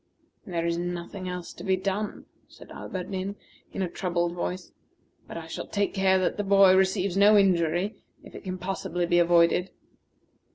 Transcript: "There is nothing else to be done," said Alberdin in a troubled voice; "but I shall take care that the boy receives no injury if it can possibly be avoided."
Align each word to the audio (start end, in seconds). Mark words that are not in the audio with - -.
"There 0.47 0.65
is 0.65 0.79
nothing 0.79 1.29
else 1.29 1.53
to 1.53 1.63
be 1.63 1.75
done," 1.77 2.25
said 2.47 2.71
Alberdin 2.71 3.35
in 3.71 3.83
a 3.83 3.87
troubled 3.87 4.33
voice; 4.33 4.71
"but 5.27 5.37
I 5.37 5.45
shall 5.45 5.67
take 5.67 5.93
care 5.93 6.17
that 6.17 6.37
the 6.37 6.43
boy 6.43 6.75
receives 6.75 7.15
no 7.15 7.37
injury 7.37 7.97
if 8.23 8.33
it 8.33 8.43
can 8.43 8.57
possibly 8.57 9.05
be 9.05 9.19
avoided." 9.19 9.69